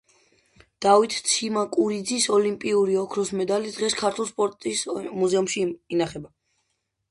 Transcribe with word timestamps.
დავით 0.85 1.17
ციმაკურიძის 1.31 2.25
ოლიმპიური 2.37 2.97
ოქროს 3.03 3.31
მედალი 3.43 3.75
დღეს 3.77 3.99
ქართული 4.01 4.33
სპორტის 4.33 4.83
მუზეუმში 5.21 5.69
ინახება. 5.71 6.37